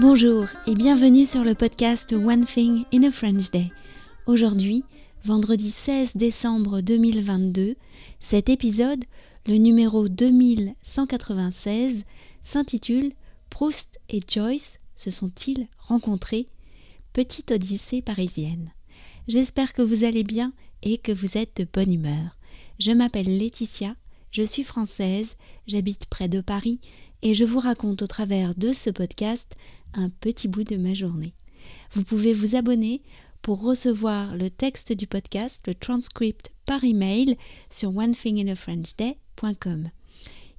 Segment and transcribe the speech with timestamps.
[0.00, 3.70] Bonjour et bienvenue sur le podcast One Thing in a French Day.
[4.26, 4.82] Aujourd'hui,
[5.24, 7.76] vendredi 16 décembre 2022,
[8.18, 9.04] cet épisode,
[9.46, 12.02] le numéro 2196,
[12.42, 13.12] s'intitule
[13.50, 16.48] Proust et Joyce se sont-ils rencontrés?
[17.12, 18.72] Petite odyssée parisienne.
[19.28, 20.52] J'espère que vous allez bien
[20.82, 22.36] et que vous êtes de bonne humeur.
[22.80, 23.94] Je m'appelle Laetitia,
[24.34, 25.36] je suis française,
[25.68, 26.80] j'habite près de Paris
[27.22, 29.54] et je vous raconte au travers de ce podcast
[29.94, 31.34] un petit bout de ma journée.
[31.92, 33.00] Vous pouvez vous abonner
[33.42, 37.36] pour recevoir le texte du podcast, le transcript par email
[37.70, 39.90] sur onethinginafrenchday.com.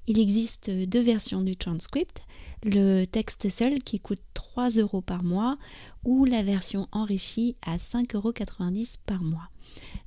[0.06, 2.22] Il existe deux versions du transcript,
[2.64, 5.58] le texte seul qui coûte 3 euros par mois
[6.02, 8.32] ou la version enrichie à 5,90 euros
[9.04, 9.50] par mois.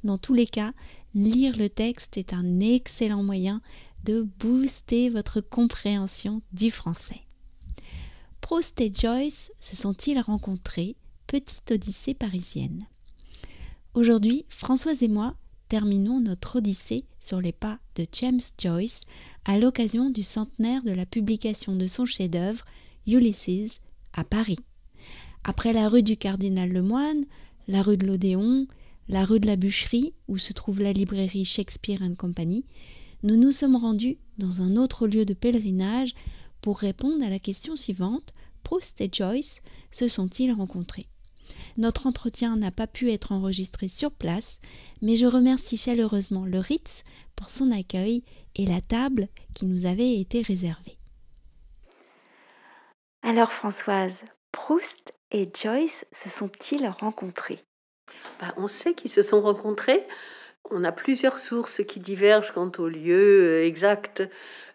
[0.03, 0.73] Dans tous les cas,
[1.13, 3.61] lire le texte est un excellent moyen
[4.03, 7.21] de booster votre compréhension du français.
[8.41, 10.95] Proust et Joyce se sont-ils rencontrés
[11.27, 12.87] Petite odyssée parisienne?
[13.93, 15.35] Aujourd'hui, Françoise et moi
[15.67, 19.01] terminons notre odyssée sur les pas de James Joyce
[19.45, 22.65] à l'occasion du centenaire de la publication de son chef-d'œuvre
[23.05, 23.79] Ulysses
[24.13, 24.59] à Paris.
[25.43, 27.25] Après la rue du Cardinal Lemoine,
[27.67, 28.67] la rue de l'Odéon,
[29.09, 32.63] la rue de la Bûcherie, où se trouve la librairie Shakespeare Company,
[33.23, 36.13] nous nous sommes rendus dans un autre lieu de pèlerinage
[36.61, 38.33] pour répondre à la question suivante.
[38.63, 41.07] Proust et Joyce se sont-ils rencontrés?
[41.77, 44.59] Notre entretien n'a pas pu être enregistré sur place,
[45.01, 47.03] mais je remercie chaleureusement le Ritz
[47.35, 48.23] pour son accueil
[48.55, 50.97] et la table qui nous avait été réservée.
[53.23, 54.13] Alors Françoise,
[54.51, 57.59] Proust et Joyce se sont-ils rencontrés?
[58.39, 60.05] Bah, On sait qu'ils se sont rencontrés.
[60.71, 64.23] On a plusieurs sources qui divergent quant au lieu euh, exact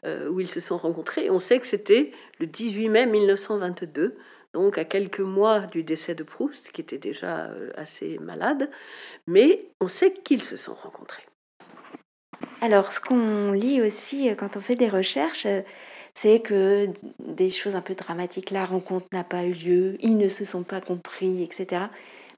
[0.05, 1.31] euh, où ils se sont rencontrés.
[1.31, 4.17] On sait que c'était le 18 mai 1922,
[4.53, 8.71] donc à quelques mois du décès de Proust, qui était déjà euh, assez malade,
[9.27, 11.25] mais on sait qu'ils se sont rencontrés.
[12.61, 15.47] Alors, ce qu'on lit aussi quand on fait des recherches,
[16.15, 16.89] c'est que
[17.19, 20.63] des choses un peu dramatiques, la rencontre n'a pas eu lieu, ils ne se sont
[20.63, 21.87] pas compris, etc.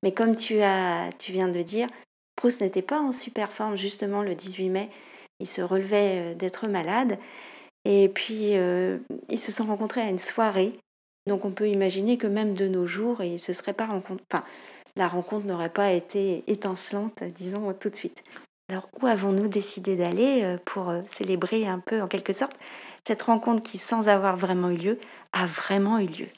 [0.03, 1.89] Mais comme tu, as, tu viens de dire,
[2.37, 4.91] Proust n'était pas en super forme justement le 18 mai,
[5.41, 7.19] il se relevait euh, d'être malade.
[7.85, 8.99] Et puis, euh,
[9.31, 10.79] ils se sont rencontrés à une soirée.
[11.27, 14.25] Donc, on peut imaginer que même de nos jours, ils se seraient pas rencontrés.
[14.33, 14.45] Enfin,
[14.97, 18.23] la rencontre n'aurait pas été étincelante, disons, tout de suite.
[18.69, 22.57] Alors, où avons-nous décidé d'aller euh, pour célébrer un peu, en quelque sorte,
[23.07, 24.99] cette rencontre qui, sans avoir vraiment eu lieu,
[25.33, 26.29] a vraiment eu lieu?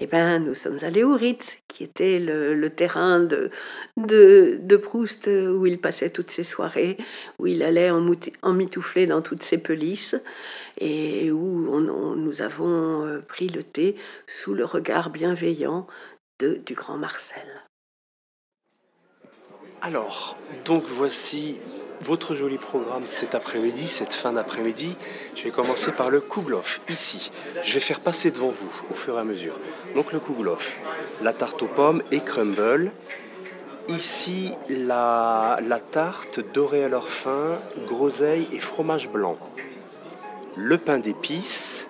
[0.00, 3.50] Eh bien, nous sommes allés au Ritz, qui était le, terrain de,
[3.96, 6.96] de, Proust où il passait toutes ses soirées,
[7.38, 7.90] où il allait
[8.42, 10.16] emmitoufler dans toutes ses pelisses,
[10.78, 13.96] et où nous avons euh, pris le thé
[14.26, 15.86] sous le regard bienveillant
[16.40, 17.46] de, du grand Marcel.
[19.80, 21.58] Alors, donc voici
[22.02, 24.96] votre joli programme cet après-midi, cette fin d'après-midi.
[25.34, 27.30] Je vais commencer par le Kouglof, ici.
[27.62, 29.54] Je vais faire passer devant vous au fur et à mesure.
[29.94, 30.78] Donc le Kouglof,
[31.22, 32.90] la tarte aux pommes et crumble.
[33.88, 35.58] Ici, la,
[35.90, 39.38] tarte dorée à leur fin, groseille et fromage blanc.
[40.56, 41.88] Le pain d'épices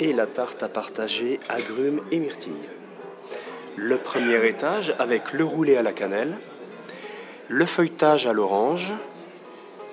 [0.00, 2.52] et la tarte à partager agrumes et myrtilles.
[3.76, 6.36] Le premier étage avec le roulé à la cannelle
[7.48, 8.92] le feuilletage à l'orange,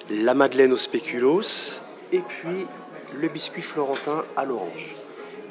[0.10, 1.82] la madeleine au spéculoos
[2.12, 2.66] et puis
[3.16, 4.96] le biscuit florentin à l'orange.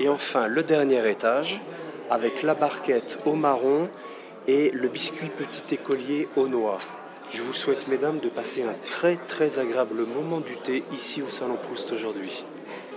[0.00, 1.60] Et enfin le dernier étage
[2.10, 3.88] avec la barquette au marron
[4.48, 6.78] et le biscuit petit écolier au noix.
[7.32, 11.28] Je vous souhaite, mesdames, de passer un très très agréable moment du thé ici au
[11.28, 12.44] Salon Proust aujourd'hui.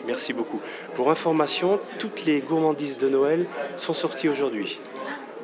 [0.07, 0.59] Merci beaucoup.
[0.95, 3.45] Pour information, toutes les gourmandises de Noël
[3.77, 4.79] sont sorties aujourd'hui.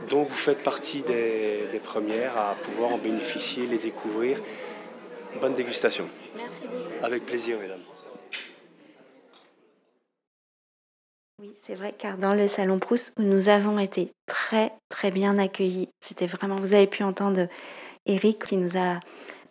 [0.09, 4.39] Donc vous faites partie des, premières à pouvoir en bénéficier, les découvrir.
[5.39, 6.07] Bonne dégustation.
[6.35, 7.05] Merci beaucoup.
[7.05, 7.79] Avec plaisir, mesdames.
[11.41, 15.39] Oui, c'est vrai, car dans le salon Proust, où nous avons été très très bien
[15.39, 17.47] accueillis, c'était vraiment, vous avez pu entendre
[18.05, 18.99] Eric qui nous a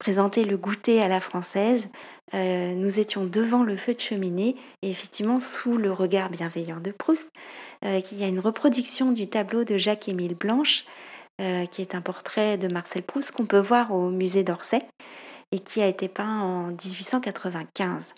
[0.00, 1.86] présenté le goûter à la française.
[2.34, 6.90] Euh, nous étions devant le feu de cheminée et effectivement sous le regard bienveillant de
[6.90, 7.28] Proust,
[7.84, 10.84] euh, qu'il y a une reproduction du tableau de Jacques-Émile Blanche,
[11.40, 14.82] euh, qui est un portrait de Marcel Proust qu'on peut voir au musée d'Orsay
[15.52, 18.14] et qui a été peint en 1895,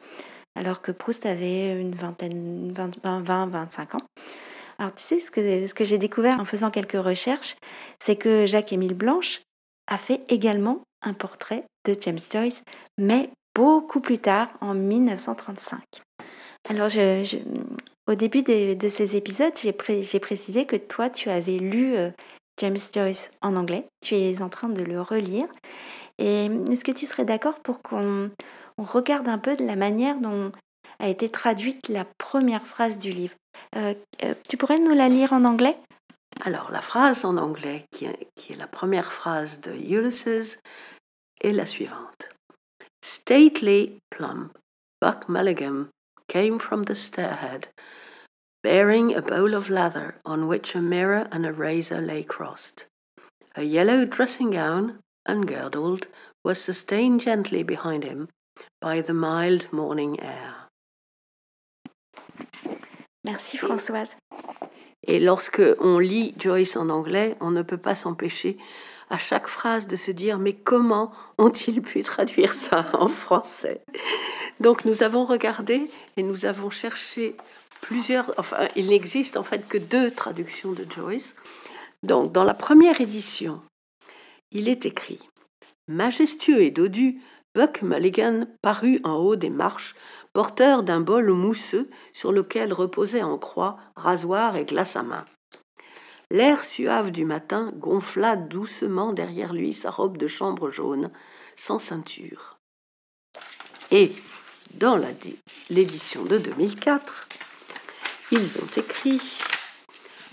[0.54, 4.06] alors que Proust avait une vingtaine, 20, 25 ans.
[4.78, 7.56] Alors tu sais, ce que j'ai découvert en faisant quelques recherches,
[8.04, 9.42] c'est que Jacques-Émile Blanche
[9.88, 12.62] a fait également un portrait de James Joyce,
[12.98, 15.80] mais beaucoup plus tard, en 1935.
[16.68, 16.90] Alors,
[18.06, 22.10] au début de, ces épisodes, j'ai précisé que toi, tu avais lu euh,
[22.60, 23.86] James Joyce en anglais.
[24.00, 25.46] Tu es en train de le relire.
[26.18, 28.30] Et est-ce que tu serais d'accord pour qu'on
[28.78, 30.52] regarde un peu de la manière dont
[30.98, 33.34] a été traduite la première phrase du livre?
[33.76, 33.94] Euh,
[34.24, 35.76] euh, Tu pourrais nous la lire en anglais?
[36.40, 40.58] Alors, la phrase en anglais, qui est, la première phrase de Ulysses,
[41.40, 42.30] est la suivante.
[43.04, 44.56] Stately, plump,
[45.00, 45.88] Buck Mulligan
[46.28, 47.68] came from the stairhead,
[48.62, 52.86] bearing a bowl of leather on which a mirror and a razor lay crossed.
[53.54, 56.06] A yellow dressing gown, ungirdled,
[56.44, 58.28] was sustained gently behind him
[58.80, 60.54] by the mild morning air.
[63.24, 64.14] Merci Françoise.
[65.06, 68.56] Et lorsque on lit Joyce en anglais, on ne peut pas s'empêcher
[69.10, 73.82] à chaque phrase de se dire mais comment ont-ils pu traduire ça en français?
[74.60, 77.36] Donc nous avons regardé et nous avons cherché
[77.80, 81.34] plusieurs, enfin il n'existe en fait que deux traductions de Joyce.
[82.02, 83.60] Donc dans la première édition,
[84.50, 85.20] il est écrit
[85.88, 87.20] Majestueux et dodu,
[87.54, 89.94] Buck Mulligan parut en haut des marches,
[90.32, 95.26] porteur d'un bol mousseux sur lequel reposait en croix rasoir et glace à main.
[96.30, 101.10] L'air suave du matin gonfla doucement derrière lui sa robe de chambre jaune,
[101.56, 102.58] sans ceinture.
[103.90, 104.12] Et,
[104.72, 104.98] dans
[105.68, 107.28] l'édition de 2004,
[108.30, 109.20] ils ont écrit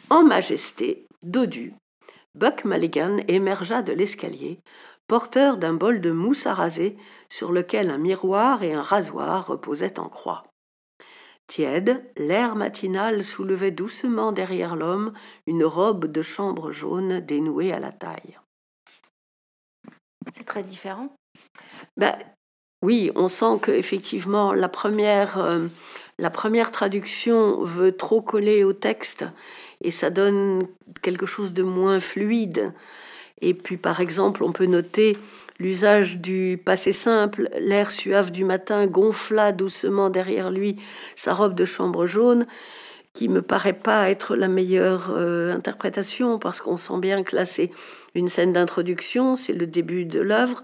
[0.10, 1.74] En majesté, dodu,
[2.34, 4.62] Buck Mulligan émergea de l'escalier,
[5.10, 6.96] porteur d'un bol de mousse à raser
[7.30, 10.44] sur lequel un miroir et un rasoir reposaient en croix.
[11.48, 15.14] Tiède, l'air matinal soulevait doucement derrière l'homme
[15.48, 18.38] une robe de chambre jaune dénouée à la taille.
[20.38, 21.10] C'est très différent.
[21.98, 22.16] Ben,
[22.84, 25.66] oui, on sent que effectivement la première, euh,
[26.20, 29.26] la première traduction veut trop coller au texte
[29.82, 30.62] et ça donne
[31.02, 32.74] quelque chose de moins fluide.
[33.42, 35.18] Et puis par exemple, on peut noter
[35.60, 40.78] L'usage du passé simple, l'air suave du matin gonfla doucement derrière lui
[41.18, 42.48] sa robe de chambre jaune,
[43.12, 47.44] qui me paraît pas être la meilleure euh, interprétation parce qu'on sent bien que là
[47.44, 47.72] c'est
[48.16, 50.64] une scène d'introduction, c'est le début de l'œuvre.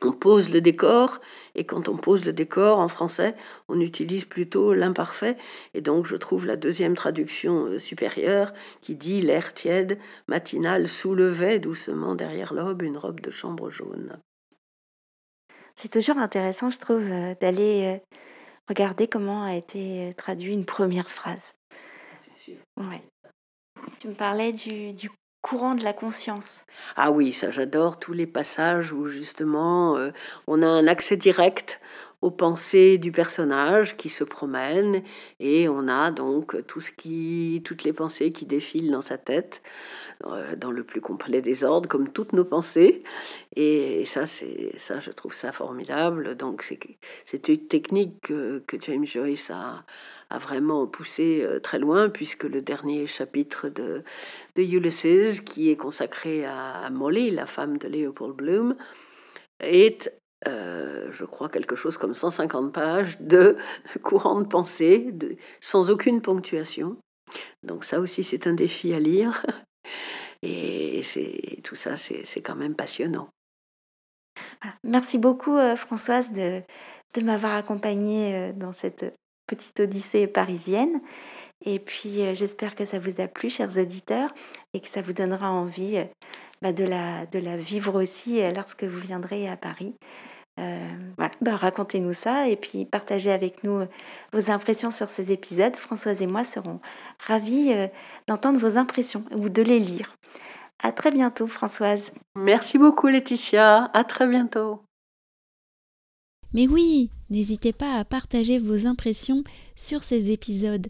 [0.00, 1.20] On pose le décor,
[1.58, 3.34] et quand on pose le décor en français,
[3.68, 5.36] on utilise plutôt l'imparfait,
[5.74, 11.58] et donc je trouve la deuxième traduction euh, supérieure qui dit l'air tiède, matinal, soulevait
[11.58, 14.20] doucement derrière l'aube une robe de chambre jaune.
[15.74, 18.16] C'est toujours intéressant, je trouve, euh, d'aller euh,
[18.68, 21.54] regarder comment a été traduite une première phrase.
[22.20, 22.56] C'est sûr.
[22.76, 23.02] Ouais.
[23.98, 25.10] Tu me parlais du, du
[25.42, 26.46] courant de la conscience.
[26.96, 30.10] Ah oui, ça j'adore tous les passages où justement euh,
[30.46, 31.80] on a un accès direct
[32.20, 35.02] aux pensées du personnage qui se promène
[35.38, 39.62] et on a donc tout ce qui, toutes les pensées qui défilent dans sa tête
[40.26, 43.02] euh, dans le plus complet désordre comme toutes nos pensées.
[43.56, 46.36] Et, ça c'est ça je trouve ça formidable.
[46.36, 46.62] Donc
[47.24, 49.84] c'est une technique que, que James Joyce a
[50.30, 54.02] a vraiment poussé euh, très loin, puisque le dernier chapitre de,
[54.56, 58.76] de Ulysses, qui est consacré à, Molly, la femme de Leopold Bloom,
[59.60, 60.12] est
[60.46, 63.56] euh, je crois, quelque chose comme 150 pages de
[64.02, 65.12] courant de pensée,
[65.60, 66.96] sans aucune ponctuation.
[67.62, 69.44] Donc ça aussi, c'est un défi à lire.
[70.42, 73.28] Et c'est tout ça, c'est quand même passionnant.
[74.84, 76.62] Merci beaucoup, euh, Françoise, de,
[77.20, 79.12] m'avoir accompagnée dans cette
[79.48, 81.00] petite odyssée parisienne.
[81.64, 84.32] Et puis, euh, j'espère que ça vous a plu, chers auditeurs,
[84.74, 86.04] et que ça vous donnera envie euh,
[86.62, 89.96] bah, de, la, de la vivre aussi euh, lorsque vous viendrez à Paris.
[91.16, 93.84] Bah, racontez-nous ça et puis partagez avec nous
[94.32, 95.76] vos impressions sur ces épisodes.
[95.76, 96.80] Françoise et moi serons
[97.26, 97.72] ravis
[98.26, 100.16] d'entendre vos impressions ou de les lire.
[100.80, 102.12] À très bientôt, Françoise.
[102.36, 103.90] Merci beaucoup, Laetitia.
[103.92, 104.82] À très bientôt.
[106.54, 109.44] Mais oui, n'hésitez pas à partager vos impressions
[109.76, 110.86] sur ces épisodes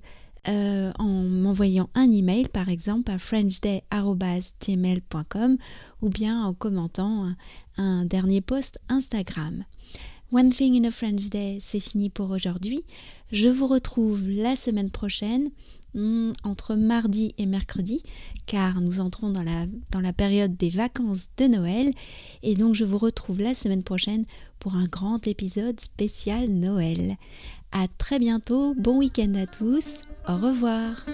[0.48, 5.56] euh, en m'envoyant un email par exemple à frenchday.gmail.com
[6.02, 7.36] ou bien en commentant un,
[7.76, 9.64] un dernier post Instagram.
[10.30, 12.84] One Thing in a French Day, c'est fini pour aujourd'hui.
[13.32, 15.48] Je vous retrouve la semaine prochaine
[15.94, 18.02] Hmm, entre mardi et mercredi,
[18.44, 21.90] car nous entrons dans la, dans la période des vacances de Noël,
[22.42, 24.26] et donc je vous retrouve la semaine prochaine
[24.58, 27.16] pour un grand épisode spécial Noël.
[27.72, 31.06] À très bientôt, bon week-end à tous, au revoir.